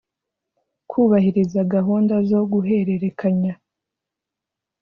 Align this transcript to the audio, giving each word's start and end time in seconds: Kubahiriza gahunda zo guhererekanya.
Kubahiriza 0.89 1.59
gahunda 1.73 2.15
zo 2.29 2.41
guhererekanya. 2.51 3.53